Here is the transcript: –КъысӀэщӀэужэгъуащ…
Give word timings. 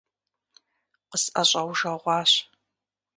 –КъысӀэщӀэужэгъуащ… 1.09 2.31